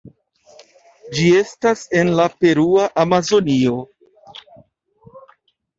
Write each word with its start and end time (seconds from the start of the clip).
Ĝi 1.17 1.25
estas 1.41 1.83
en 2.01 2.11
la 2.21 2.27
Perua 2.41 2.89
Amazonio. 3.07 3.79